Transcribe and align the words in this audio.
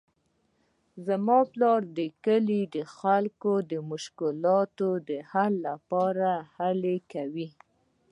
زما 1.05 1.39
پلار 1.51 1.81
د 1.97 1.99
کلي 2.25 2.61
د 2.75 2.77
خلکو 2.97 3.53
د 3.71 3.73
مشکلاتو 3.91 4.89
د 5.09 5.11
حل 5.31 5.53
لپاره 5.67 6.29
هلې 6.55 6.97
کوي 7.11 7.47